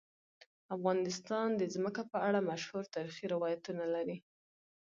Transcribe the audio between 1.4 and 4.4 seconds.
د ځمکه په اړه مشهور تاریخی روایتونه لري.